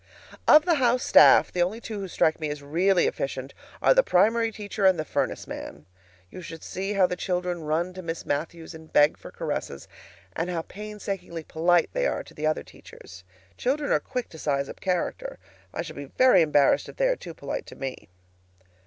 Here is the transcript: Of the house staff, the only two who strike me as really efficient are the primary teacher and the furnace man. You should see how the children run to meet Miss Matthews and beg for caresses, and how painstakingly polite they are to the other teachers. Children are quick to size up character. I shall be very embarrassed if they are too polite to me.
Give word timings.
Of 0.47 0.65
the 0.65 0.73
house 0.81 1.03
staff, 1.03 1.51
the 1.51 1.61
only 1.61 1.79
two 1.79 1.99
who 1.99 2.07
strike 2.07 2.39
me 2.39 2.49
as 2.49 2.63
really 2.63 3.05
efficient 3.05 3.53
are 3.83 3.93
the 3.93 4.01
primary 4.01 4.51
teacher 4.51 4.83
and 4.87 4.97
the 4.97 5.05
furnace 5.05 5.45
man. 5.45 5.85
You 6.31 6.41
should 6.41 6.63
see 6.63 6.93
how 6.93 7.05
the 7.05 7.15
children 7.15 7.65
run 7.65 7.93
to 7.93 8.01
meet 8.01 8.05
Miss 8.07 8.25
Matthews 8.25 8.73
and 8.73 8.91
beg 8.91 9.15
for 9.15 9.29
caresses, 9.29 9.87
and 10.35 10.49
how 10.49 10.63
painstakingly 10.63 11.43
polite 11.43 11.91
they 11.93 12.07
are 12.07 12.23
to 12.23 12.33
the 12.33 12.47
other 12.47 12.63
teachers. 12.63 13.23
Children 13.57 13.91
are 13.91 13.99
quick 13.99 14.27
to 14.29 14.39
size 14.39 14.69
up 14.69 14.81
character. 14.81 15.37
I 15.71 15.83
shall 15.83 15.97
be 15.97 16.05
very 16.05 16.41
embarrassed 16.41 16.89
if 16.89 16.95
they 16.95 17.05
are 17.07 17.15
too 17.15 17.35
polite 17.35 17.67
to 17.67 17.75
me. 17.75 18.09